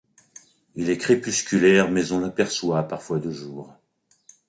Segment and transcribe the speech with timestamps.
[0.73, 3.75] Il est crépusculaire mais on l'aperçoit parfois de jour.